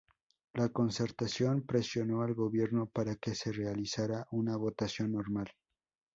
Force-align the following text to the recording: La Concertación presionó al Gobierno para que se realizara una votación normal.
La 0.55 0.69
Concertación 0.69 1.61
presionó 1.61 2.23
al 2.23 2.33
Gobierno 2.33 2.87
para 2.87 3.17
que 3.17 3.35
se 3.35 3.51
realizara 3.51 4.25
una 4.31 4.57
votación 4.57 5.11
normal. 5.11 5.51